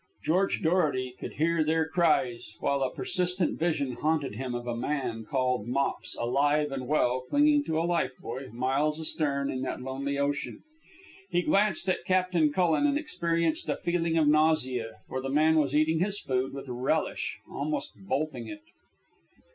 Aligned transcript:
George 0.23 0.63
Dorety 0.63 1.13
could 1.19 1.33
hear 1.33 1.63
their 1.63 1.87
cries, 1.87 2.55
while 2.59 2.81
a 2.81 2.91
persistent 2.91 3.59
vision 3.59 3.91
haunted 3.97 4.33
him 4.33 4.55
of 4.55 4.65
a 4.65 4.75
man 4.75 5.25
called 5.25 5.67
Mops, 5.67 6.15
alive 6.15 6.71
and 6.71 6.87
well, 6.87 7.21
clinging 7.29 7.63
to 7.65 7.77
a 7.79 7.85
life 7.85 8.13
buoy 8.19 8.49
miles 8.51 8.99
astern 8.99 9.51
in 9.51 9.61
that 9.61 9.79
lonely 9.79 10.17
ocean. 10.17 10.63
He 11.29 11.43
glanced 11.43 11.87
at 11.87 12.03
Captain 12.03 12.51
Cullen, 12.51 12.87
and 12.87 12.97
experienced 12.97 13.69
a 13.69 13.77
feeling 13.77 14.17
of 14.17 14.27
nausea, 14.27 14.93
for 15.07 15.21
the 15.21 15.29
man 15.29 15.57
was 15.59 15.75
eating 15.75 15.99
his 15.99 16.19
food 16.19 16.51
with 16.51 16.67
relish, 16.67 17.37
almost 17.47 17.91
bolting 17.95 18.47
it. 18.47 18.63